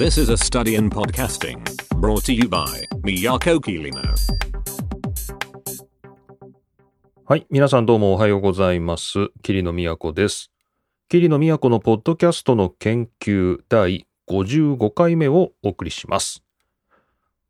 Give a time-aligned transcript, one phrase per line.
[0.00, 1.62] This is a study in podcasting
[2.00, 2.64] brought to you by
[3.02, 4.00] Miyako Kirino.
[7.26, 7.46] はい。
[7.50, 9.28] 皆さんどうもおはようございます。
[9.42, 10.50] 桐野都です。
[11.10, 16.42] 桐野都のポッドキャストの研究第55回目をお送りします。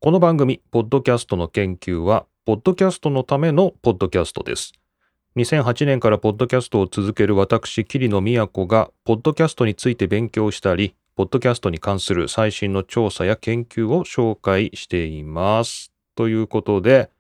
[0.00, 4.72] この番組、ポッドキャストの研究は、ポッドキャストのためのポッドキャストです。
[5.36, 15.92] 2008年からポッドキャストを続ける私、桐野都が、ポッドキャストについて勉強したり、ポッドキャストに関する最新の調査や研究を紹介しています。
[16.14, 17.10] ということで、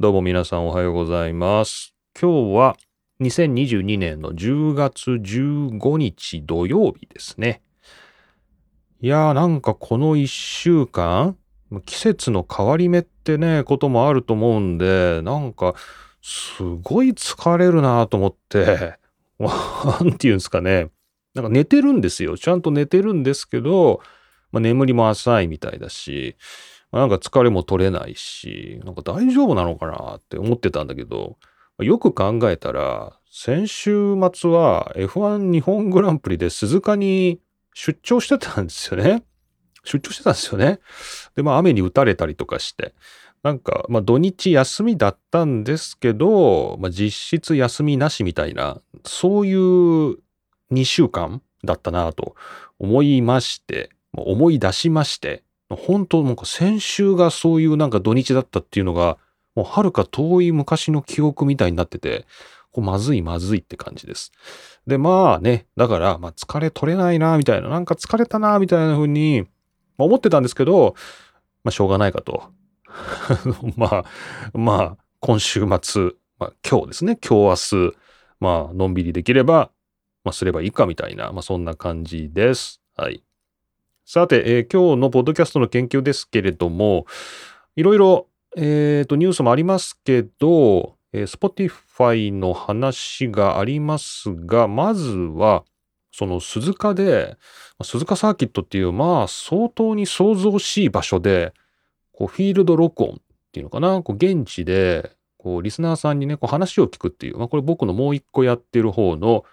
[0.00, 1.92] どうも皆さんおはようございます。
[2.18, 2.76] 今日は
[3.20, 7.60] 2022年の10月15日土曜日ですね。
[9.02, 11.36] いやーなんかこの1週間、
[11.84, 15.74] 季節の変わり目ってね、こともあると思うんで、なんか
[16.22, 18.94] すごい疲れるなと思って、
[19.38, 20.88] なんていうんですかね。
[21.34, 22.36] なんか寝てるんですよ。
[22.36, 24.00] ちゃんと寝てるんですけど、
[24.50, 26.36] まあ、眠りも浅いみたいだし、
[26.90, 31.38] まあなんか疲れも取れないし、なんか大丈夫なのかなって思ってたんだけど、
[31.78, 37.40] よく考えたら、先週末は F1 日本グランプリで鈴鹿に
[37.72, 39.24] 出張してたんですよね。
[39.84, 40.80] 出張してたんですよね。
[41.34, 42.94] で、まあ雨に打たれたりとかして。
[43.42, 50.18] なんか、まあ土日休みだったんですけど、まあ実質休みなしみたいな、そういう
[50.72, 52.34] 2週間だったなと
[52.78, 59.18] 思いまして、思い出しまして、本当なんか先週がそういうなんか土日だったっていうのが、
[59.54, 62.26] もうはるか遠い昔の記憶みたいになってて、
[62.72, 64.32] こうまずいまずいって感じです。
[64.86, 69.46] で、まあね、だから、まあ疲れ取れないな、みたいな、なんか疲れたな、みたいな風に
[69.98, 70.94] ま思ってたんですけど、
[71.64, 72.44] まあしょうがないかと。
[73.76, 74.04] まあ、
[74.54, 77.96] まあ、今週末、まあ今日ですね、今日明日、
[78.40, 79.70] まあのんびりできれば、
[80.24, 82.80] まあすればいいかみたいな、まあそんな感じです。
[82.96, 83.22] はい。
[84.04, 87.06] さて、えー今日のポッドキャストの研究ですけれども、
[87.76, 88.26] いろいろ、
[88.56, 95.64] えーと、ニュースもありますけど、えー Spotify の話がありますが、まずは、
[96.12, 97.36] その鈴鹿で、
[97.82, 101.54] 鈴鹿サーキットっていう、まあ、相当に想像しい場所で、
[102.12, 103.14] こう、フィールド録音っ
[103.50, 109.44] ていうのかな、こう、現地で、こう、リスナーさんにね、こう、話を聞くっていう、まあ、これ僕のもう一個やってる方の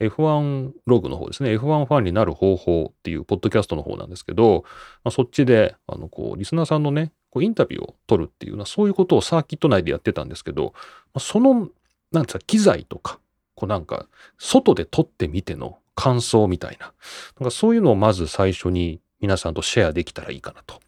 [0.00, 1.56] F1 ログの方ですね。
[1.56, 4.64] F1 ファンになる方法っていうポッドキャストの方なんですけど、
[5.04, 10.80] まあ、そっちで、あの、こう、リスナーさんのね、こうインタビューを取るっていうような、そういうことをサーキット内でやってたんですけど、ま
[11.14, 11.68] あその、
[12.12, 13.20] なんですか、機材とか、
[13.54, 14.06] こうなんか、
[14.38, 16.92] 外で撮ってみての感想みたいな、
[17.38, 20.80] なんかそういうのをまず最初に皆さんとシェアできたらいいかなと。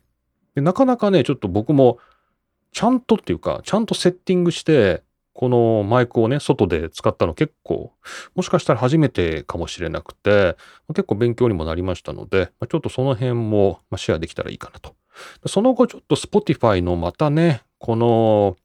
[0.55, 1.99] でなかなかね、ちょっと僕も、
[2.73, 5.03] ちゃんとっていうか、ちゃんとセッティングして、
[5.39, 7.93] このマイクをね、外で使ったの結構、
[8.35, 10.57] もしかしたら初めてかもしれなくて、
[10.89, 14.97] 結構勉強にもなりましたので、ちょっとその辺もシェアできたらいいかなと。
[15.47, 18.57] その後ちょっと Spotify のまたね、この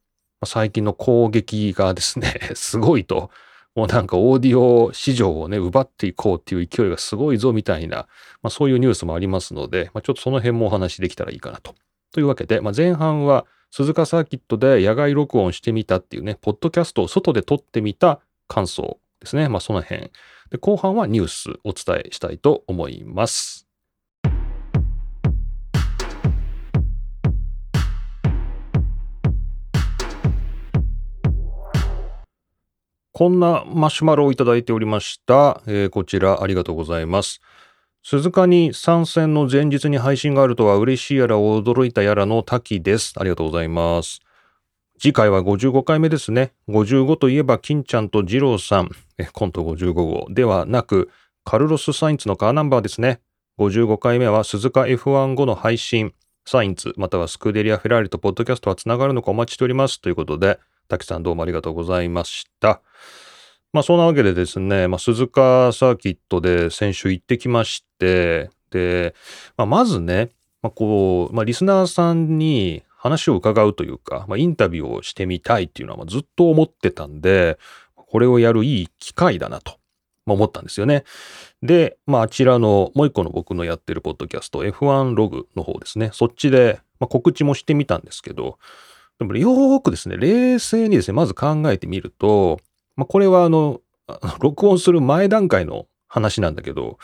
[0.45, 3.29] 最近の攻撃がですね、 すごいと、
[3.75, 8.07] もうなんかオーディオ市場をね、奪っていこうっていう勢いがすごいぞみたいな、
[8.41, 11.75] まあそういうニュースもありますので、まあちょっとその辺もお話できたらいいかなと。
[12.11, 13.45] というわけで、まあ前半は
[13.75, 19.49] 鈴鹿サーキットで野外録音してみたっていうね、ポッドキャストを外で撮ってみた感想ですね。
[19.49, 20.11] まあその辺。
[20.51, 23.67] で、後半はニュースお伝えしたいと思います。
[33.11, 35.63] こんなマシュマロをいただいておりました。
[35.65, 37.41] えーこちらありがとうございます。
[38.05, 43.13] 鈴鹿に参戦の前日に配信があるとは嬉しいやら驚いたやらの滝です。
[43.15, 44.19] ありがとうございます。
[44.99, 46.51] 次回は55回目ですね。
[46.67, 48.89] 55といえば金ちゃんと二郎さん、
[49.31, 51.11] コント55号ではなく、
[51.45, 53.21] カルロス・サインツのカーナンバーですね。
[53.57, 56.13] 55回目は鈴鹿 F1 後の配信、
[56.45, 60.01] サインツまたはスクーデリア・フェラーリとポッドキャストはつながるのかお待ちしております。
[60.01, 60.59] ということで、
[60.89, 62.81] 滝さんどうもありがとうございました。
[63.73, 69.15] まあそんなわけでですね、まあ、鈴鹿サーキットで先週行ってきまして、で、
[69.57, 70.29] まあ、まずね、
[70.61, 77.57] まあ、こう、まあ、リスナーさんに話を伺うというか、まあ、インタビューをしてみたいっていうのはずっと思ってたんで、
[77.95, 79.77] これをやるいい機会だなと、
[80.27, 81.03] ま、思ったんですよね。
[81.63, 88.59] で、まあ、あちらのもう一個の僕のやってるポッドキャスト F1 ログの方ですね、そっちで、まあ、告知もしてみたんですけど、
[89.17, 92.59] でもよーくですね、冷静にですね、まず考えてみると、
[92.95, 93.81] まあ、これはあの、
[94.41, 96.97] 録音する前段階の話なんだけど、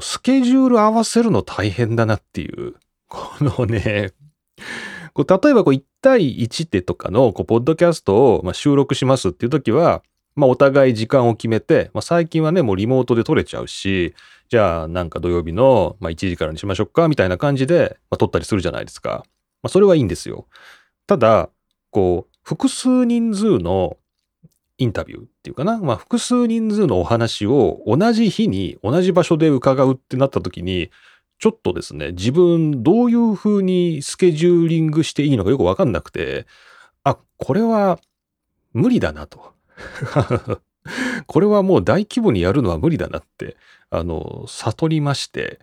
[0.00, 2.74] スケジュール合わせるの大変だなっていう、
[3.08, 4.12] このね、
[5.12, 10.02] こう例えばこう1対1ってとかのこうポッドキャストをま収録しますっていう時は、
[10.34, 14.14] まあ、お互い時間を決めて、まあ、最近はね、もうリモートで撮れちゃうし、
[14.50, 19.24] じゃあなんか土曜日の、ま、1時からにしましょうかみたいな感じで、ま、撮ったりするじゃないですか。
[19.62, 20.46] まあ、それはいいんですよ。
[21.06, 21.48] ただ、
[21.90, 23.96] こう、複数人数の
[24.78, 30.90] インタビューっていうかな、まあ、複数人数のお話を同じ日に同じ場所で伺うってなった時に、
[31.38, 36.46] ちょっとですね、自分どういう風にスケジューリングしていいのかよくわかんなくて、
[37.04, 37.98] あ、これは
[38.72, 39.54] 無理だなと。
[41.26, 43.56] これはもう大規模にやるのは無理だなって、
[43.90, 45.58] あの、悟りまして、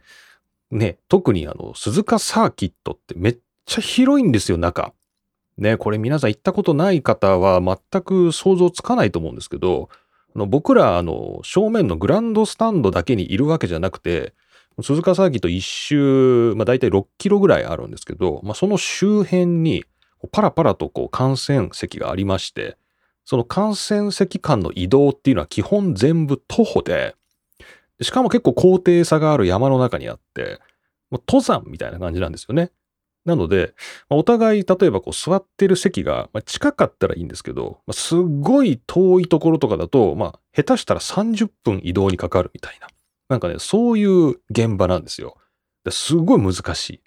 [0.71, 4.93] ね、特にあの、鈴鹿サーキットってめっちゃ広いんですよ、中。
[5.57, 9.89] ね、これ皆さん行ったことない方は全く想像つかないと思うんですけど、
[10.35, 14.33] 僕ら、あの、正面のグランドスタンドだけにいるわけじゃなくて、
[14.81, 19.85] 鈴鹿サーキット一周、まあ大体6キロぐらいあるんですけど、まあその周辺に
[20.31, 22.77] パラパラとこう観戦席がありまして、
[23.23, 27.15] その観戦席間の移動っていうのは基本全部徒歩で、
[28.01, 30.59] しかも結構高低差がある山の中にあって、
[31.11, 32.71] もう登山みたいな感じなんですよね。
[33.25, 33.73] なので、
[34.09, 42.87] お互い、例えばこう座ってる席が近かったらいいんですけど、すごい遠いところとかだと、まあ、下手したら30分移動にかかるみたいな。
[43.29, 45.37] なんかね、そういう現場なんですよ。
[45.89, 47.01] すごい難しい。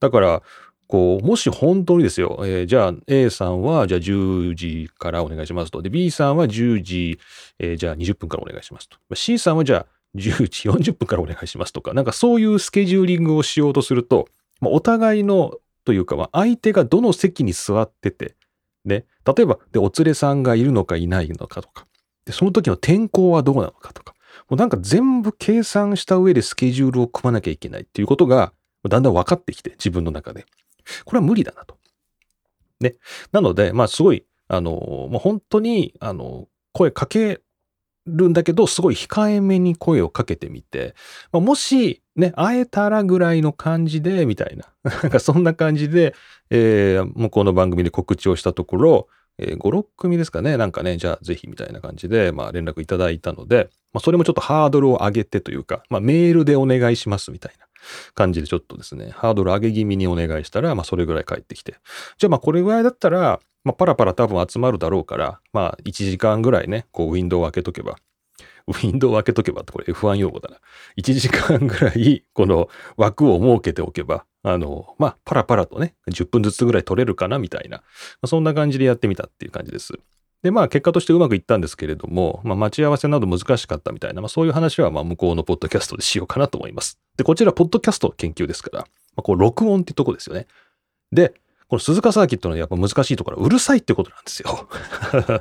[0.00, 0.42] だから、
[0.88, 5.82] こう、もし本当にですよ、えー、じゃあ A さんはじゃあ10時からお願いしますと。
[5.82, 7.18] で、B さんは10時、
[7.58, 8.96] えー、じゃあ20分からお願いしますと。
[9.14, 9.86] C さんはじゃあ
[10.16, 14.28] 10時40分からお願いしますとか、なんかそういうスケジューリングをしようとすると、
[14.60, 15.54] まあ、お互いの
[15.84, 18.36] というか、まあ、相手がどの席に座ってて、
[18.84, 21.86] ね、例えば、で、お連れさんがいるのかいないのかとか、
[22.24, 24.14] で、その時の天候はどうなのかとか、
[24.48, 28.52] もうなんか全部計算した上でスケジュールを組まなきゃいけないっていうことが、
[28.88, 30.46] だんだん分かってきて、自分の中で。
[31.04, 31.78] これは無理だなと。
[32.80, 32.94] ね。
[33.32, 37.40] なので、まあすごい、あの、もう本当に、あの、声かけ
[38.06, 40.94] るんだけど、すごい控えめに声をかけてみて、
[41.32, 44.64] まあ、もし、ね、会えたらぐらいの感じで、みたいな。
[45.02, 46.14] なんかそんな感じで、
[46.50, 49.08] えー、向こうの番組で告知をしたところ、
[49.38, 50.56] えー、5、6組ですかね。
[50.56, 57.65] なんかね、じゃあぜひみたいな感じで、まあ連絡いただいたので、まあそれもちょっとハードルを上げてというか、まあメールでお願いしますみたいな
[58.14, 61.76] 感じでちょっとですね、ハードル上げ気味にお願いしたら、まあそれぐらい返ってきて。
[62.18, 67.96] じゃあまあこれぐらいだったら、まあパラパラ多分集まるだろうから、まあ1時間ぐらいね、こうウィンドウを開けとけば、
[68.68, 70.58] ウィンドウを開けとけばってこれ F1 用語だな。
[70.98, 77.82] 1時間ぐらいこの枠を設けておけば、あの、まあ、パラパラとね、10分ずつぐらい取れるかなみたいな、ま
[78.22, 79.94] あ、そんな感じでやってみたっていう感じです。
[80.46, 87.00] で、まあ、結果としてうまくいったんですけれども、まあ、待ち合わせなど難しかったみたいな、まあ、そういう話は、まあ、向こうのポッドキャストでしようかなと思います。
[87.16, 90.46] で、こちら、ポッドキャスト研究ですから、まあ、こう、録音ってとこですよね。
[91.10, 91.34] で、
[91.66, 94.68] この鈴鹿サーキットのやっぱ難しいところはうるさいってことなんですよ。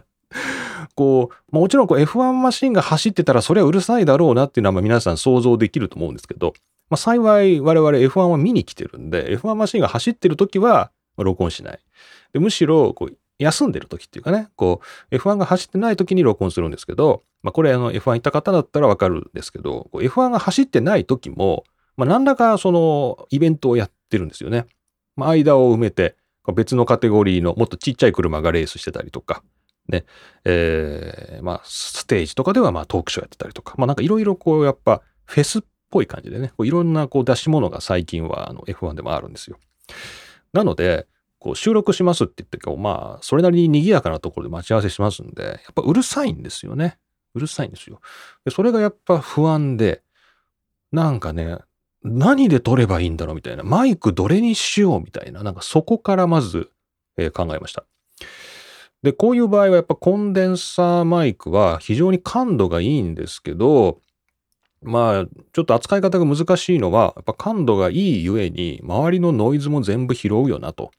[0.96, 6.54] こう、もちろんこう F1 マシンが走ってたらそれはうるさいだろうなっていうのはま皆さん想像できると思うんですけど、
[6.90, 11.80] まあ、幸い我々 F1 は見に来てるんで、F1 マシンが走ってる時は録音しない。
[12.34, 21.64] でむしろこう休んでる時っていうかね、こう F1 が走ってない時に録音するんですけど、まあ、これあの F1 行った方だったらわかるんですけど、F1 が走ってない時も、
[21.98, 24.66] まあ、何らかそのイベントをやってるんですよね。
[25.16, 26.16] まあ、間を埋めて、
[26.54, 29.44] 別のカテゴリーのもっとちっちゃい車がレースしてたりとか、
[29.88, 30.06] ね、
[30.44, 39.58] えー、まあ、ステージとかではまあトークショーやってたりとか、まあなんかいろいろこうやっぱフェスっぽい感じでね、いろんなこう出し物が最近はあの F1 でもあるんですよ。
[40.54, 41.08] なので、
[41.46, 46.98] こう収録しますって言ってこう、まあ、それなりに賑やかなところで待ち合わせしますんで、やっぱうるさいんですよね。
[47.36, 48.02] うるさいんですよ。
[48.46, 50.02] でそれがやっぱ不安で、
[50.92, 51.60] なんかね、
[52.02, 56.72] 何で撮ればいいんだろうみたいな、マイクどれにしようみたいな、なんかそこからまず、
[57.16, 57.86] えー、考えました。
[59.04, 64.00] で、こういう場合はやっぱコンデンサーマイクは非常に感度がいいんですけど、
[64.82, 70.90] まあ、ちょっと扱い方が難しいのは、やっぱ感度がいいゆえに、周りのノイズも全部拾うよなと。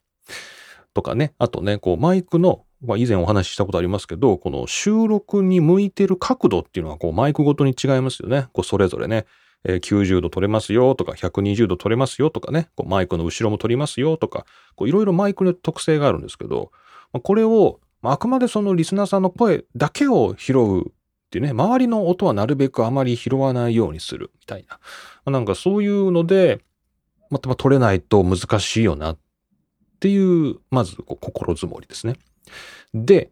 [0.95, 8.49] とかね、あとね、こうマイクの、まあ、以前お話ししたことありますけど、この収録に向いてる角度っていうのは、こうマイクごとに違いますよね。
[8.53, 9.27] こうそれぞれね。
[9.69, 14.47] え90度取れますよとか、120度取れますよとかね、こうマイクの後ろも取りますよとか、
[14.81, 16.71] いろいろマイクの特性があるんですけど、
[17.13, 20.85] まあ、これをまああくまでそのリスナーさんの声だけを拾うっ
[21.31, 24.67] ていうね、周りの音はなるべくあまり拾わないようにするみたい
[25.25, 25.33] な。
[25.33, 26.61] なんかそういうので、
[27.31, 29.19] また取れないと難しいよなっ
[29.97, 32.17] っていう、まずこう心づもりですね。
[32.95, 33.31] で、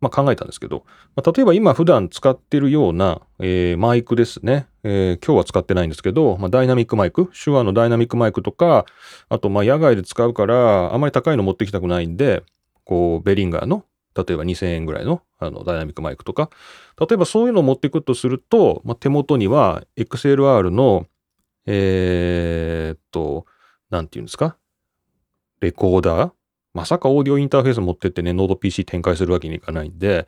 [0.00, 0.84] まあ、考えたんですけど、
[1.16, 8.84] まあ、例えば今普段使ってるような、えー、マイクですね、えー、今日は使ってないんですけど、まあ、ダイナミックマイク、手話のダイナミックマイクとか、
[9.28, 12.42] あとまあ野外で使うから、あまり高いの持ってきたくないんで、
[12.84, 16.50] こう、ベリンガーの例えば2000円ぐらいのあのダイナミックマイクとか、
[17.00, 21.06] 例えばそういうのを持っていくとすると、まあ、手元には XLR の、
[21.66, 23.46] えー、っと、
[23.90, 24.56] なんていうんですか？
[25.64, 26.30] レコーダー？
[26.74, 30.26] まさかオーディオインターフェース持ってってね、ノード PC 展開するわけにいかないんで、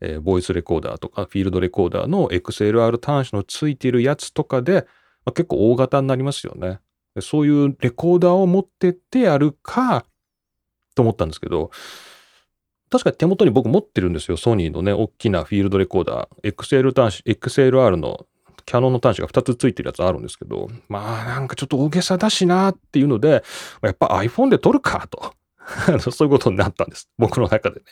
[0.00, 4.86] えー、ボイスレコーダーとかフィールドレコーダーの XLR 端子のついてるやつとかで、
[5.24, 6.80] まあ、結構大型になりますよね。
[7.20, 10.04] そういうレコーダーを持ってってやるか、
[10.94, 11.70] と思ったんですけど、
[12.90, 14.36] 確かに手元に僕持ってるんですよ。
[14.36, 16.52] ソニーのね、大きなフィールドレコーダー。
[16.52, 18.26] XL 端子、XLR の
[18.66, 23.44] キャノンの端子が2つついてるやつあるんですけど、まあなんかちょっと大げさだしなっていうので、
[23.80, 25.32] やっぱ iPhone で撮るかと。
[25.98, 27.08] そういうことになったんです。
[27.18, 27.82] 僕の中でね。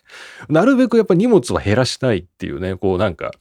[0.48, 3.32] なるべくやっぱ荷物は減らしたいっていうね、こうなんか、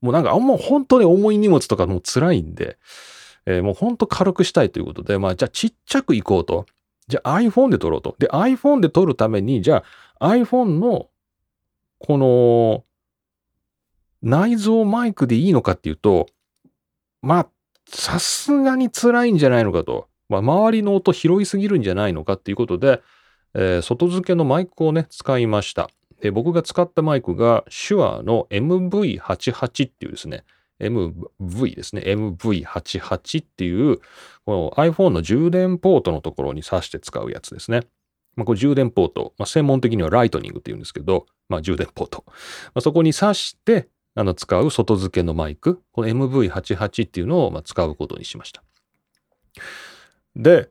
[0.00, 2.78] もうなんかあんま本当に重い荷物とかも辛いんで、
[3.46, 6.66] えー、もう本当軽くしたいということで、まあじゃあちっちゃく行こうと。
[7.08, 8.16] じゃあ iPhone で撮ろうと。
[8.18, 9.84] で、iPhone で撮るために、じゃ
[10.18, 11.08] あ iPhone の
[11.98, 12.84] この
[14.22, 16.26] 内蔵マイクでいいのかっていうと、
[17.22, 17.48] まあ、
[17.88, 20.08] さすがに辛いんじゃないのかと。
[20.28, 23.00] まあ、周りの音拾いすぎるんじゃないのかっていうことで、
[23.54, 25.88] えー、外付けのマイクをね、使いました。
[26.20, 30.44] で、僕が使ったマイクが、手話の MV88 っていうですね、
[30.80, 33.98] MV ですね、MV88 っていう、
[34.44, 37.82] この iPhone の充電ポートのところに挿して使うやつですね。
[38.34, 42.24] まあ、これ充電ポート、まあ、専門的にはライトニングって言うんですけど、まあ、充電ポート。
[42.26, 42.32] ま
[42.74, 48.62] あ、そこに挿して、あの、使う外付けのマイク、この MV88 っていうのを、ま、使うことにしました。
[50.34, 50.70] で、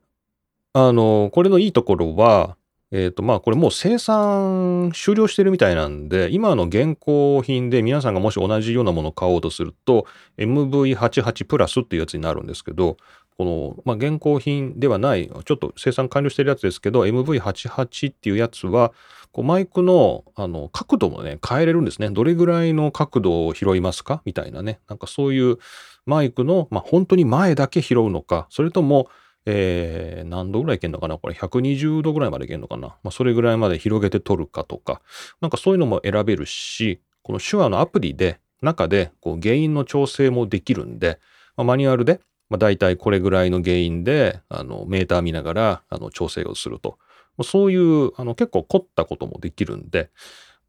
[0.74, 2.58] あの、これのいいところは、
[2.92, 12.98] えっ、ー、と、まあ、これもう生産終了してるみたいなんで、今の現行品で皆さんがもし同じようなものを買おうとすると、MV88 プラスっていうやつになるんですけど、
[13.38, 18.94] この、まあ、現行品ではない、ちょっと生産完了してるやつですけど、MV88 っていうやつは、
[19.32, 22.10] こうマイクのあの角度もね、変えれるんですね。
[22.10, 24.22] どれぐらいの角度を拾いますか？
[24.24, 24.80] みたいなね。
[24.88, 25.58] なんかそういう
[26.06, 29.10] マイクの、まあ、本当に前だけ拾うのか、それとも、
[29.46, 31.18] えー、何度ぐらいいけんのかな？
[31.18, 32.88] これ120度ぐらいまでいけんのかな？
[33.04, 35.02] まあ、それぐらいまで広げて撮るかとか、
[35.42, 41.20] なんかそういうのも選べるし、この手話のアプリで、中でこう原因の調整もできるんで、
[41.58, 46.98] まあ、マニュアルで、まあ、大体これぐらいの原因で、あの、メーター見ながら、あの、調整をすると。
[47.44, 50.10] そういう、あの、結構凝ったこともできるんで、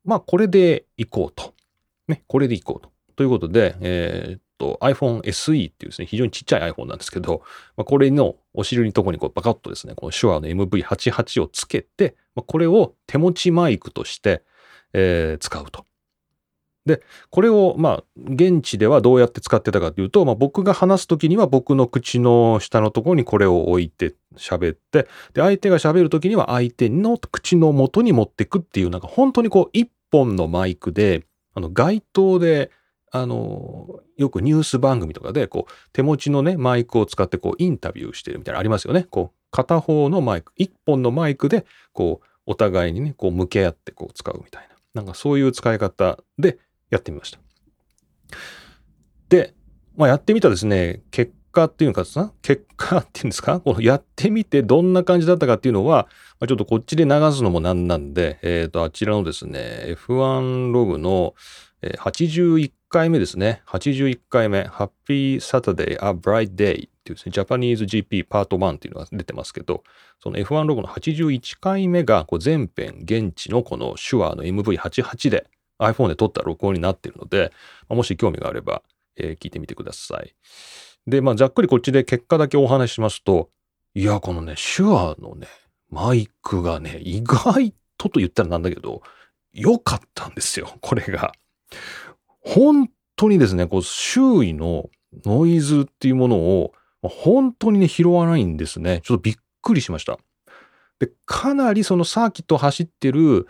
[0.05, 1.55] まあ、これでいこうと。
[2.09, 2.91] ね、これでいこうと。
[3.17, 7.43] ということで、えー、と iPhone SE っていうですね、非常にちっちゃい iPhone なんですけど、
[7.77, 14.43] まあ、これのお尻のところにこうバカッとですね、この手話の MV88 をつけて、まあ、これを手持ちマイクとして、
[14.93, 15.85] えー、使うと。
[16.87, 32.71] で、これを、まあ、現地ではどうやって使ってたかというと、まあ、僕が話すときには僕の口の下のところにこれを置いて喋って、で、相手が喋るときには相手の口の元に持ってくっていう、なんか本当にこう、一本のマイクで、あの、街頭で、
[33.11, 39.07] あの、よくニュース番組とかで、こう、手持ちのね、マイクを使って、こう、インタビューしてるみたいなのありますよね。
[39.11, 44.77] こう、片方のマイク、一本のマイクで、こう、お互いにね、こう、向け合って、こう、使うみたいな。
[44.97, 46.59] なんかそういう使い方で
[46.91, 47.39] やってみました。
[49.29, 49.55] で、
[49.97, 53.61] まあ、やってみたですね、結果っていうのかさ、結果っていうんですか？
[53.65, 61.35] このやってみてどんな感じだったかっていうのは、まあ、ちょっとこっちで流すのもなんなんで、えっ、ー、と、あちらのですね、F1 ログの
[61.83, 63.63] 81回目ですね。
[63.67, 69.83] 81回目、Happy Saturday, a Bright Day っていうですね、ジャパニーズ GP パート1っていうのが出てますけど、
[70.21, 75.47] その F1 ロゴの81回目がこう全編現地のこの手話の MV88 で
[75.79, 77.53] iPhone で撮った録音になっているので、
[77.89, 78.83] もし興味があれば、
[79.17, 80.35] えー、聞いてみてください。
[81.07, 83.51] で、まあ、ざっくりこっちで結果だけお話ししますと、
[83.95, 85.47] いや、このね、手話のね、
[85.89, 89.03] マイクがね、意外とと言ったらなんだけど、
[89.53, 91.33] 良かったんですよ、これが。
[92.41, 94.91] 本当にですね、こう周囲の
[95.25, 99.01] ノイズっていうものを本当にね、拾わないんですね。
[99.03, 100.19] ちょっとびっくりしました。
[100.99, 103.47] で、かなりそのサーキットを走ってる、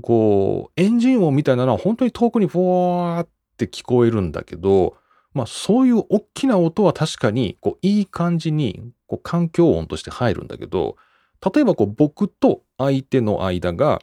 [0.00, 4.96] こう、エンジン音みたいなのは本当に遠くにふわーって聞こえるんだけど、
[5.34, 10.96] まあそういう大きな音は確かにこういい感じにこう環境音として入るんだけど、
[11.54, 14.00] 例えばこう僕と相手の間が、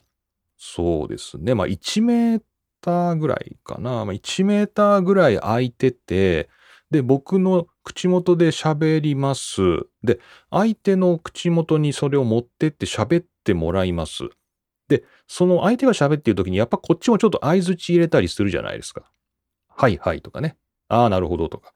[0.57, 2.41] そうですね、まあ1メー
[2.81, 4.05] ターぐらいかな。
[4.05, 6.49] まあ、1メーターぐらい空いてて、
[6.91, 9.61] で、僕の口元で喋ります。
[10.03, 10.19] で、
[10.49, 14.29] 相手の口元にそれを持ってって喋ってもらいます。
[14.89, 19.09] で、その相手が喋ってる時に、やっぱこっちもちょっと相づち入れたりするじゃないですか。
[19.69, 20.57] はいはいとかね。
[20.89, 21.73] ああ、なるほどとか。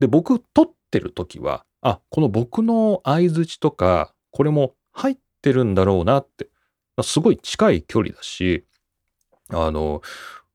[0.00, 6.48] で、僕撮ってる時は、あ、この僕の相づちとか、これも入ってるんだろうなって。
[7.02, 8.64] すごい近い距離だし、
[9.48, 10.00] あの、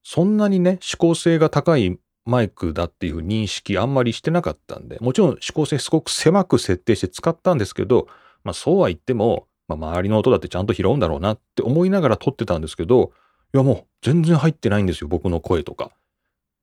[0.03, 8.08] そんなにね、指向性が高いマイクだっていう認識あんまりしてなかったんで、もちろん指向性すごく狭く設定して使ったんですけど、
[8.46, 13.11] まあそうは言っても、まあ周りの音だってちゃんと拾うんだろうなって思いながら撮ってたんですけど、
[13.53, 15.91] いやもう全然入ってないんですよ、僕の声とか。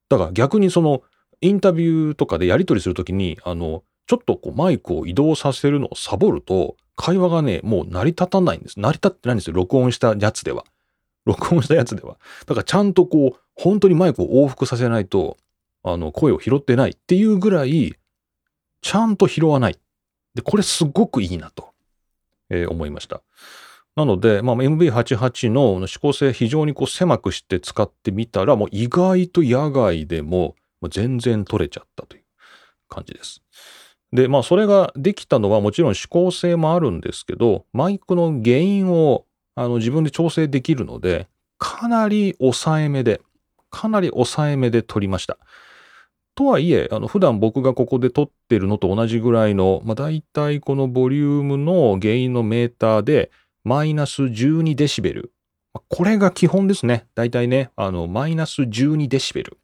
[0.09, 1.03] だから逆にその
[1.41, 8.81] インタビューとかでやり取りするときに、あの、ちょっとこうマイクを移動させるのをサボると、会話がね、もう成り立たないんです。
[8.81, 9.57] 成り立ってないんですよ。
[9.57, 10.65] 録音したやつでは。
[11.27, 12.19] 録音したやつでは。
[12.47, 15.37] だからちゃんとこう、本当にマイクを往復させないと、
[15.83, 17.95] あの、声を拾ってないっていうぐらい、
[18.81, 19.79] ちゃんと拾わない。
[20.35, 21.66] で、これすごくいいなと、
[22.51, 23.23] えー、思いました。
[23.97, 30.55] なので、まあ、MV88 の指向性非常にこう狭くして使ってみたら、もう意外と野外でも
[30.91, 32.23] 全然取れちゃったという
[32.89, 33.43] 感じです。
[34.13, 39.25] で、まあ、それができたのはもちろん指向性もあるんですけど、マイクの原因を
[39.55, 43.23] あの自分で調整できるので、かなり抑えめで、
[43.71, 45.39] かなり抑えめで撮りました。
[46.37, 53.31] とはいえ、あの普段僕がここで撮ってるのと同じぐらいの、まあ、大体このボリュームの原因のメーターで、
[53.65, 55.33] マイナス12デシベル。
[55.89, 57.07] これが基本ですね。
[57.15, 59.59] 大体ね、あの、マイナス12デシベル。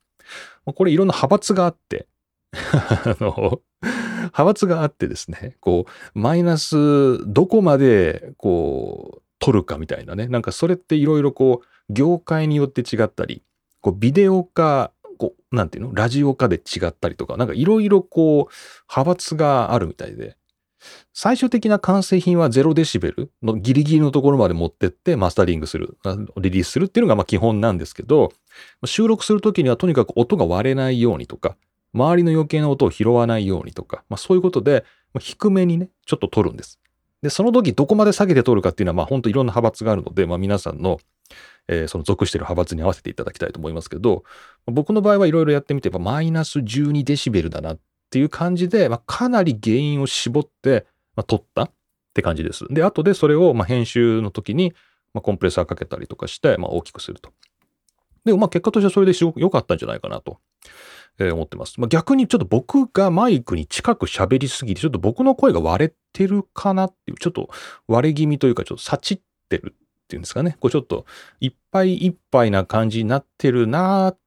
[0.64, 2.06] これいろんな派閥があって、
[2.52, 10.26] あの、派閥があってですね、こう、マイナスどこまで、こう、取るかみたいなね。
[10.28, 13.42] なんかそれっていろいろこう、業界によって違ったり、
[13.80, 15.01] こう、ビデオか、こう、
[15.52, 15.94] なんていうの？
[15.94, 18.52] ラジオかで違ったりとか、なんかいろいろこう、
[18.90, 20.36] 派閥があるみたいで、
[21.12, 25.96] 最終的な完成品は0デシベルのギリギリのところまで持ってってマスタリングする、
[26.38, 28.32] リリースするっていうのがまあ基本なんですけど、
[28.84, 31.56] 収録するときにはとにかく音が割れないようにとか、
[31.94, 34.84] 周りの余計な音を拾わないようにとか、まあ、そういうことで、
[35.20, 36.80] 低めにね、ちょっと取るんです。
[37.20, 40.98] で、その時どこまで下げて取るかっていうのは、まあ本当いろんな派閥があるので、まあ皆さんの、
[41.68, 44.24] えー、その属している派閥に合わせていただきたいと思いますけど、
[44.66, 51.72] 僕の場合はいろいろやってみて、マイナス12デシベルだなっていう感じで、まあ、かなり原因を絞って、まあ、取ったっ
[52.14, 52.66] て感じです。
[52.70, 54.74] で、後でそれをまあ編集の時に、
[55.14, 57.32] まあ、コンプレッサーかけたりとかして、まあ、大きくすると。
[58.24, 60.38] で、まあ結果としてはそれですごく良かったんじゃないかなと。
[61.18, 61.78] えー、思ってます。
[61.78, 67.50] まあ、逆にちょっと僕がマイクに近く喋りすぎて、ちょっと僕の声が割れてるかなっていう、ちょっと
[67.86, 69.74] 割れ気味というか、ちょっとさちってる
[70.12, 70.58] っていうんですかね。
[70.60, 71.06] こうちょっと
[71.40, 74.18] いっぱいいっぱいな感じになってるなーっ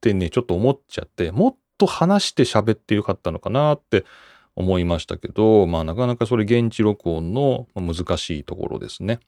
[0.00, 4.06] てね、ちょっと思っちゃって、もっと話して喋ってよかったのかなって
[4.56, 9.20] 思いましたけど、まあなかなかそれ現地録音の難しいところですね。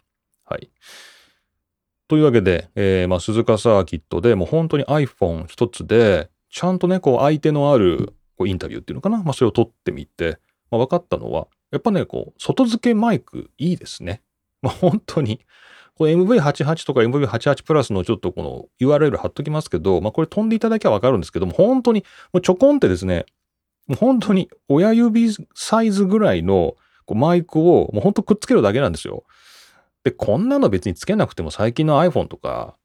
[0.47, 0.71] はい。
[2.09, 10.39] というわけで、えー、まあ鈴鹿サーキットでもう本当に iPhone 一つでちゃんとね、こう相手のあるこうインタビューっていうのかな、まあ、それを取ってみて、
[10.71, 14.23] まあ、分かったのは、やっぱね、こう、外付けマイクいいですね。
[14.63, 15.41] まあ、本当に。
[15.97, 23.27] これ MV88 とか MV88 プラスのちょっとこの URL 貼っときますけど、まあこれ飛んでいただけばわかるんですけども、本当に、もうちょこんってですね、
[23.87, 29.25] もう本当に親指サイズぐらいのこうマイクをもう本当くっつけるだけなんですよ。
[30.05, 32.77] で、こんなの別につけなくても最近の iPhone とか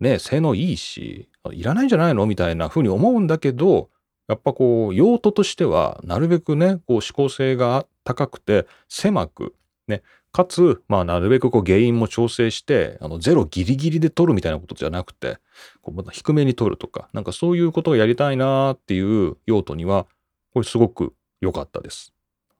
[0.00, 2.26] ね、性能いいし、いらないんじゃないの？
[2.26, 3.88] みたいな風に思うんだけど、
[4.28, 9.54] やっぱこう、用途としては、なるべくね、こう、指向性が高くて、狭く、
[9.88, 10.02] ね、
[10.38, 15.38] かつ、まあ、なるべくこう、原因も調整して、あの、ゼロギリギリで取るみたいなことじゃなくて、
[15.82, 20.06] こう、また低めに取るとか、なんかそういうことをやりたいなっていう用途には、
[20.54, 22.14] これすごく良かったです。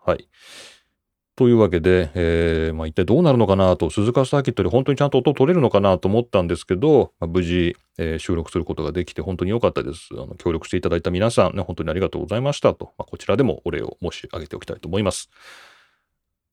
[0.05, 0.29] はい。
[1.37, 10.09] というわけで、えー、まあ、一体どうなるのかなと、鈴鹿サーキットで本当にちゃんと音取れるのかなと思ったんですけど、まあ、無事、えー、収録することができて本当に良かったです。
[10.15, 15.31] あの協力していただいた皆さん、ね、本当にありがとうございましたと、まあ、こちらでもお礼を申し上げておきたいと思います。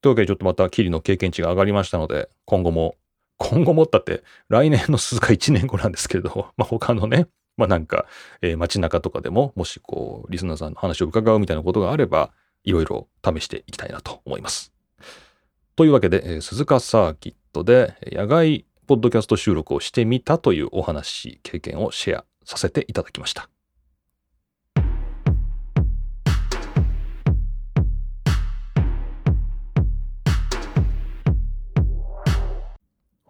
[0.01, 2.95] というわけで、ちょっとまた、キリの経験値が上がりましたので、今後も、
[3.37, 7.27] 今後もったって、来年の鈴鹿1年後なんですけれど、 まあ、他のね、
[7.57, 8.05] まあなんか、
[8.41, 12.31] えー、街中とかでも、もしこう、リスナーさんの話を伺うみたいなことがあれば、
[12.63, 14.73] いろいろ試していきたいなと思います。
[15.75, 23.49] というわけで、えー、鈴鹿サーキットで野外ポッドキャスト収録をしてみたというお話、経験をシェアさせていただきました。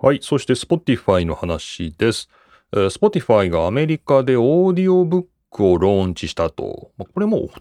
[0.06, 0.20] はい。
[0.22, 2.30] そして Spotify の話です。
[2.72, 6.92] え、Spotify がアメリカでオーディオブックをローンチしたと。
[6.96, 7.52] ま、これもお伝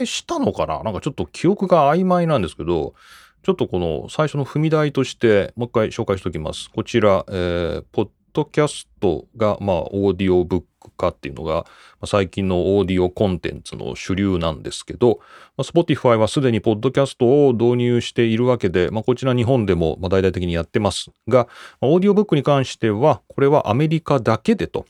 [0.00, 0.82] えしたのかな？
[0.82, 2.94] なんかちょっと記憶が曖昧なんですけど、
[3.42, 6.70] ちょっとこの最初の踏み台としてもう一回紹介しておきます。
[6.70, 11.66] こちら、えー、ポッドキャストが、まあ、オーディオブック化っていうのが、
[12.06, 15.20] 最近のオーディオコンテンツの主流なんですけど、
[15.56, 21.46] まあ、Spotify はすでにポッドキャストを導入しているわけで、まあ、こちら日本でも大々的にやってますが、
[21.80, 24.86] オーディオブックに関しては、これはアメリカだけでと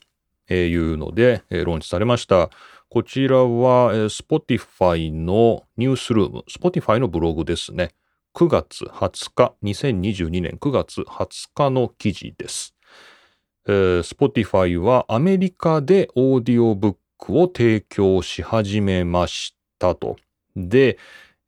[0.49, 2.49] いうので、えー、ローンチされました。
[2.89, 7.91] こちらは、えー、Spotify のニュースルーム、Spotify のブログですね。
[8.33, 12.75] 9月20日、2022年9月20日の記事です。
[13.67, 20.17] えー、Spotify はアメリカでオーディオブックを提供し始めましたと。
[20.55, 20.97] で、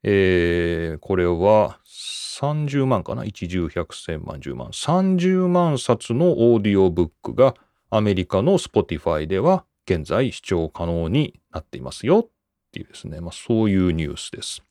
[0.04, 3.86] えー、これは30万かな ?1、10、100、
[4.20, 4.68] 1000万、10万。
[4.70, 7.56] 30万冊のオーディオブックが
[7.90, 12.30] アメリカの Spotify では現在視聴可能になっていますよっ
[12.72, 14.64] ていうですね、まあそういうニュースです。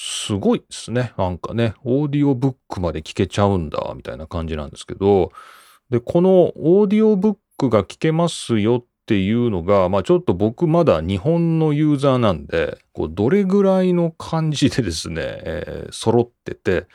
[0.00, 1.12] すごいですね。
[1.18, 5.32] なんかね、オーディオブックまで聞けちゃうんだ、みたいな感じなんですけど、
[5.90, 16.86] で、このオーディオブックが聞けますよっていうのが、まあちょっと僕まだ日本のユーザーなんで、こうどれぐらいの感じでですね、えー、揃ってて、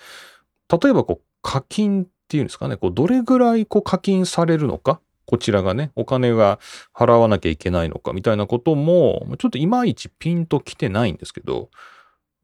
[0.69, 6.57] 例えばこう課金っていうんですかね、こうどれぐらいこう課金されるのか、こちらがね、お金が
[6.95, 11.69] 払わなきゃいけないのかみたいなことも、ちょっといまいちピンと来てないんですけど、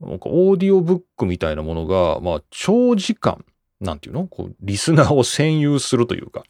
[0.02, 3.44] なんかオーディオブックみたいなものが、まあ、長時間、
[3.82, 4.28] なんていうの？
[4.28, 6.44] こう、リスナーを占有するというか、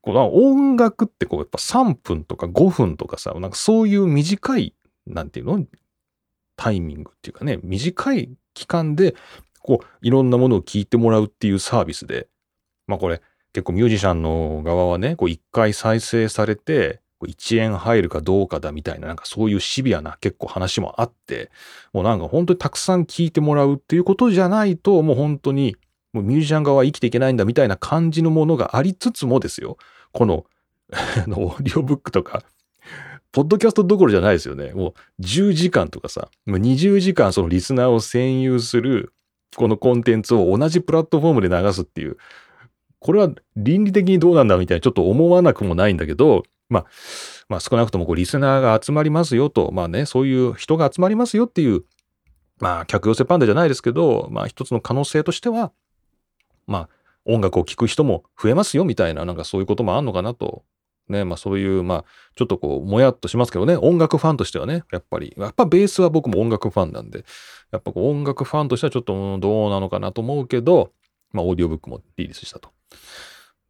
[0.00, 4.74] こう音楽ってこう、やっぱ3分とか5分とかさ、なんかそういう短い、
[5.06, 5.66] なんていうの？
[6.56, 9.14] タイミングっていうかね、短い期間で、
[9.60, 12.28] こう、いろんなものを聞いてもらうっていうサービスで、
[12.86, 13.20] まあこれ、
[13.52, 21.50] 結構ミュージシャンの側はね、こう一回再生されて、1円入るかどうかだみたいな、なんかそういうシビアな結構話もあって、
[21.92, 25.76] もうなんか本当にたくさん聞いてもらうっていうことじゃないと、もう本当に、
[26.12, 29.76] もうミュージシャン側は生きていけないんだみたいな感じのものがありつつもですよ、
[30.12, 30.46] この、
[31.26, 32.44] の、オーディオブックとか、
[33.32, 34.72] ポッドキャストどころじゃないですよね。
[34.72, 39.12] もう10時間とかさ、もう20時間そのリスナーを占有する
[39.56, 42.16] このコンテンツを同じプラットフォームで流すっていう、
[43.00, 46.86] これは倫理的にどうなんだみたいなちょっと思わなくもないんだけど、まあ、
[47.48, 51.84] まあ少なくともこうリスナーが集まりますよと、まあね、そういう人が集まりますよっていう、
[52.60, 55.72] まあ客寄せパンダじゃないですけど、まあ一つの可能性としては、
[56.66, 56.88] まあ
[57.24, 60.64] 音楽を聴く人も増えますよみたいな、なんかそういうこともあんのかなと。
[61.08, 62.04] ね、まあそういう、まあ
[62.36, 67.24] ちょっとこう、もやっとしますけどね、音楽ファンとしてはね、やっぱり、やっぱベースは僕も音楽ファンなんで、
[67.70, 70.92] やっぱこう音楽ファンとしてはちょっとどうなのかなと思うけど、
[71.32, 72.70] まあオーディオブックもリリースしたと。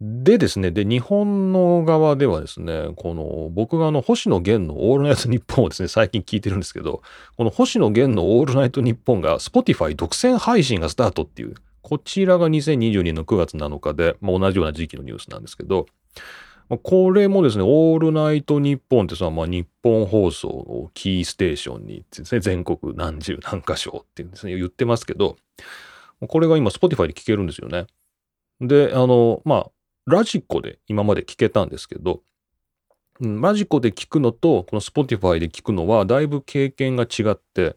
[0.00, 7.02] でですね、で、日本の側ではですね、この、僕があの、星野源のオールナイトニッポンをですね、最近聞いてるんですけど、
[7.37, 15.87] この星野源のオールナイトニッポンが Spotify 独占配信がスタートっていう、こちらが2022年の9月7日で、まあ、同じような時期のニュースなんですけど、
[16.84, 25.37] これもですね、オールナイトニッポンってさ、まあ、日本放送をキーステーションにですね、全国何十何箇所ってですね、言ってますけど、
[26.20, 27.87] これが今 Spotify で聞けるんですよね。
[28.61, 29.70] で、あの、まあ、
[30.09, 32.23] ラジコで今まで聞けたんですけど、
[33.21, 37.77] うん、ラジコで聞くのと、この Spotify で聞くのは、だいぶ経験が違って、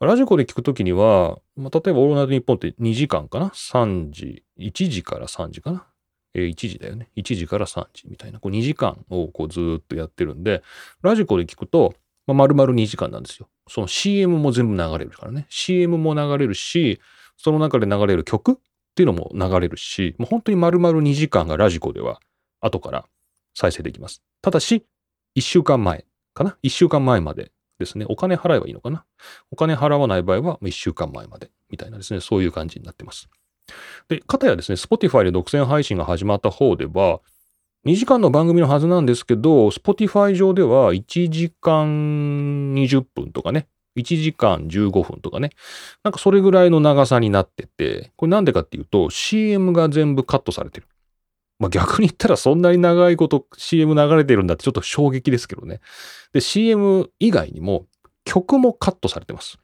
[0.00, 5.86] ラジコで聞くときには、まあ、例えばオールナイトニッポンって2時間かな ?3 時、1時から3時かな？
[6.34, 7.10] えー、1時だよね。
[7.16, 10.62] 1時から3時みたいな、こう2時間をこうずっとやってるんで、
[11.02, 11.94] ラジコで聞くと、
[12.26, 13.48] まあ、丸々2時間なんですよ。
[13.68, 15.46] その CM も全部流れるからね。
[15.48, 17.00] CM も流れるし、
[17.36, 18.60] その中で流れる曲
[18.98, 22.18] っていうのも流れるし、もう本当に丸々2時間がラジコでは
[22.60, 23.04] 後から
[23.54, 24.24] 再生できます。
[24.42, 24.84] ただし、
[25.36, 28.06] 1週間前かな ?1 週間前までですね。
[28.08, 29.04] お金払えばいいのかな？
[29.52, 33.28] お金払わない場合は1週間前までみたいなですね、そういう感じになってます。
[34.08, 37.20] で、かたやですね、Spotify で独占配信が始まった方では、
[37.86, 45.50] 2時間の番組のはずなんですけど、Spotify 上では1時間20分とかね、1時間15分とかね。
[46.02, 50.86] なんかそれぐらいの長さになってて、これなんでかっていうと CM が全部カットされてる。
[51.58, 55.80] まあ逆に言ったらそんなに長いこと CM 流れてるんだってちょっと衝撃ですけどね。
[56.32, 57.86] で、CM 以外にも
[58.24, 59.58] 曲もカットされてます。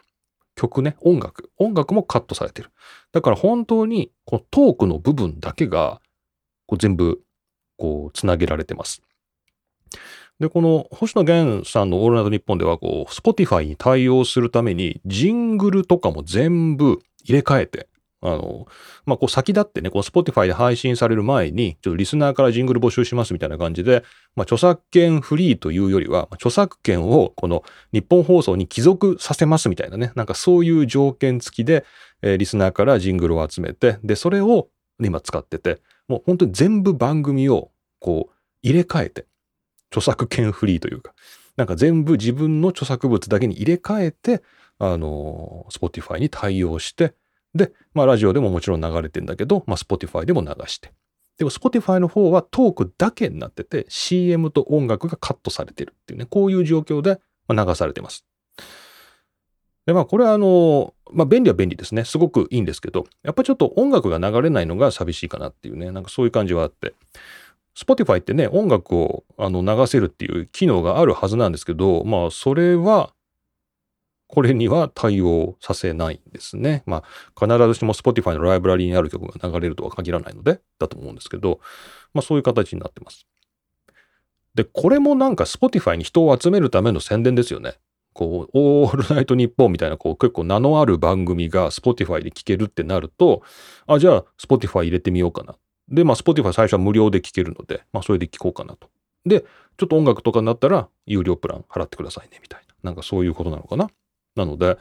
[0.56, 1.50] 曲ね、音楽。
[1.58, 2.70] 音楽もカットされてる。
[3.12, 6.00] だから本当にこのトークの部分だけが
[6.66, 7.22] こう全部
[7.76, 9.02] こうつなげられてます。
[10.40, 17.88] で、この星野源さんのオールナイトニッポンでは、こう、Spotify に対応するために、ジングルとかも全部入れ替えて、
[18.20, 18.66] あの、
[19.04, 24.02] まあ、こう先立ってね、この Spotify で配信される前に、ちょっとリスナーからジングル募集しますみたいな感じで、
[24.34, 31.84] まあ、著作権フリーというよりは、著作権をこの日本放送に帰属させますみたいなね、なんかそういう条件付きで、
[32.22, 34.68] えー、リスナーからジングルを集めて、で、それを
[35.02, 37.70] 今使ってて、もう本当に全部番組を
[38.00, 39.26] こう入れ替えて、
[39.94, 41.14] 著作権フリーというか、
[41.56, 44.42] なんか全部自分の著作物だけに入れ替えて、
[44.80, 47.14] あの、Spotify に対応して、
[47.54, 50.92] で、まあラジオでももちろん流れてんだけど、まあ Spotify でも流して。
[51.38, 58.24] でも Spotify の方はトークだけになってて CM と音楽がカットされてるっていうね、こういう状況で流されてます。
[59.86, 62.04] で、まあこれはあの、まあ便利は便利ですね。
[62.04, 66.94] すごくいいんですけど、やっぱちょっと音楽が流れないのが寂しいかなっていうね、なんかそういう感じはあって。
[67.76, 73.12] Spotify ってね、音楽をあの流せるっていう機能があるはずなんですけど、まあそれは
[74.34, 76.82] これには対応させないんですね。
[76.86, 81.60] まあ、必ずしも Spotify のライブラリーにある曲が流れるとは限らないので、だと思うんですけど、
[82.14, 83.26] まあそういう形になってます。
[84.54, 87.74] で、これもなんか Spotify に人を集めるための宣伝ですよね。
[88.12, 93.42] こう、オールナイトニッポンみたいな、こう、結構名のある番組が Spotify で聴けるってなると、
[93.86, 95.56] あ、じゃあ Spotify 入れてみようかな。
[95.88, 98.88] で、まあ Spotify 最初は無料で聴けるので、まあそれで聴こうかなと。
[99.26, 99.44] で、
[99.76, 102.74] ちょっと音楽とかになったら有料プラン払ってくださいね、みたいな。
[102.82, 103.88] なんかそういうことなのかな。
[104.36, 104.78] なので、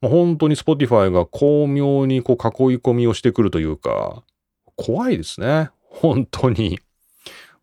[0.00, 4.24] まあ、本当に Spotify が巧妙にこう囲い込みをしてくるというか、
[4.76, 5.70] 怖いですね。
[5.80, 6.78] 本当に。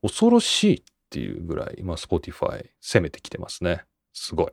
[0.01, 3.83] 恐ろしいっていうぐらい、まあ、Spotify 攻めてきてますね。
[4.13, 4.51] すごい。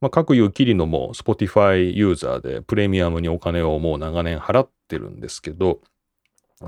[0.00, 5.80] まあ、各有キリノも Spotify ユーザーでプレミアムにお金をもう長年払ってるんですけど、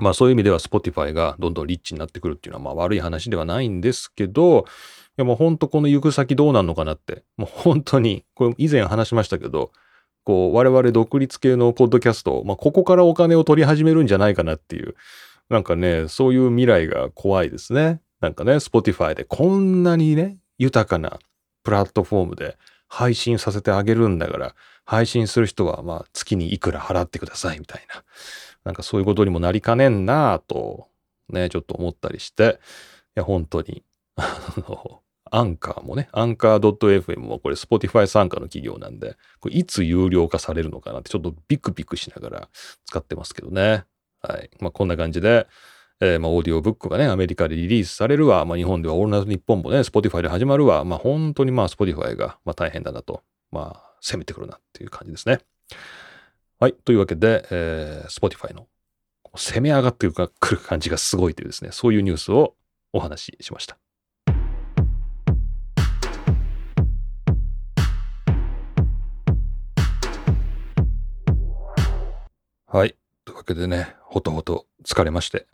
[0.01, 4.63] まあそういう意味では Spotify がどんどんリッチになってくるっていうのはまあ悪い話ではないんですけど、い
[5.17, 9.73] やもう本当この行く先どうなんのかなって、もう本当に、これ以前話しましたけど、
[10.25, 14.95] こう我々独立系のポッドキャスト、まあここからお金を取り始めるんじゃないかなっていう、
[15.49, 18.01] なんかね、そういう未来が怖いですね。
[18.21, 21.19] なんかね、Spotify でこんなにね、豊かな
[21.63, 24.55] プラットフォームで配信させてあげるんだから、
[24.85, 28.03] 配信する人はまあ月にいくら払ってくださいみたいな。
[28.67, 30.89] なんかそういうことにもなりかねんなぁと、
[31.29, 32.59] ね、ちょっと思ったりして、
[33.17, 33.85] いや、本当に、
[34.17, 42.49] あの、アンカーもね、アンカー .fm もこれ Spotify 参加の企業なんで、これいつ有料化されるのかなってちょっとビクビクしながら
[42.87, 43.85] 使ってますけどね。
[44.21, 44.51] はい。
[44.59, 45.47] まあこんな感じで、
[46.01, 55.39] えー、まあオーディオブックがね、アメリカでリリースされるわ、まあ日本ではオールナイトニッポンもね、Spotify で始まるわ、まあ本当にまあ Spotify がまあ大変だなと、まあ攻めてくるなっていう感じですね。
[56.59, 56.73] はい。
[56.73, 58.67] というわけで、えー、Spotify の
[59.35, 62.55] 攻め上がってくる感じがすごいというですね、そういうニュースを
[62.95, 63.77] お話ししました。
[72.67, 72.97] はい。
[73.27, 75.47] というわけでね、ほとほと疲れまして。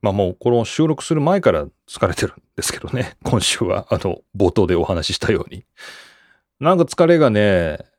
[0.00, 3.16] まあもうこの収録する前から疲れてるんですけどね。
[3.22, 5.64] 今週はあの冒頭でお話ししたように。
[6.58, 7.91] なんか疲れがね、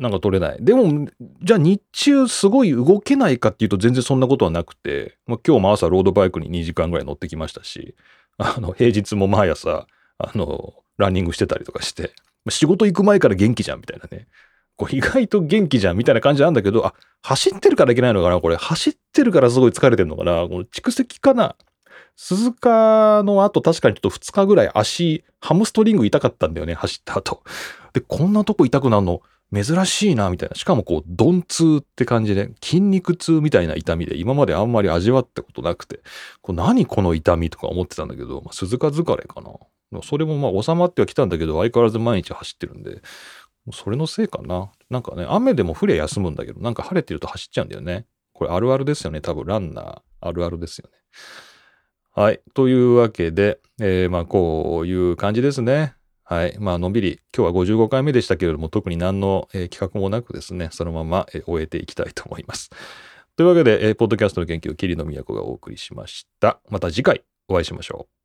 [0.00, 0.58] なんか取れない。
[0.64, 1.08] でも、
[1.42, 7.94] じゃあ日中すごい動けないかっていうと全然そんなことはなくて、まあ、今日も朝ロードバイクに2時間ぐらい乗ってきましたし、
[8.38, 9.86] あの、平日も毎朝、
[10.18, 12.12] あの、ランニングしてたりとかして、
[12.48, 14.26] 仕事行く前から元気じゃんみたいなね。
[14.76, 18.56] こう意外と元気じゃんみたいな感じなんだけど、あ、走ってるからいけないのかなこれ。
[18.56, 21.56] 走ってるからすごい疲れてんのかなこの蓄積かな
[22.16, 27.42] 鈴鹿の後確かにちょっと2日ぐらい足、ハムストリング痛かったんだよね、走った後。
[27.92, 29.20] で、こんなとこ痛くなるの？
[29.52, 30.54] 珍しいな、みたいな。
[30.54, 36.00] しかもこう、鈍痛って感じで、筋肉痛みたいな痛みで、今まであんまり味わったことなくて、
[36.40, 39.50] こ何この痛みとか思ってたんだけど、まあ、鈴鹿疲れかな。
[40.02, 43.02] それもまあ収まってはきたんだけど、相変わらず毎日走ってるんで、
[43.72, 44.70] それのせいかな。
[44.88, 48.06] なんかね、雨でも降りゃ休むんだけど、なんか晴れてると走っちゃうんだよね。
[48.32, 49.20] これあるあるですよね。
[49.20, 50.96] 多分ランナーあるあるですよね。
[52.12, 52.40] はい。
[52.54, 55.94] というわけで、えー、まあこういう感じですね。
[56.30, 56.56] はい。
[56.60, 62.70] まあのんびり、今日は55回目でしたけれども、特に何の、えー、企画もなくですね、そのまま、えー、終えていきたいと思います。
[63.34, 66.60] というわけで、えー、ポッドキャストの研究、桐野都がお送りしました。
[66.70, 68.19] また次回お会いしましょう。